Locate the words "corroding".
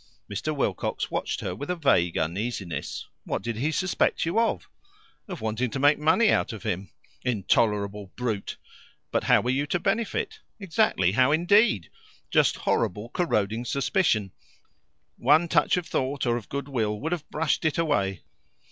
13.09-13.63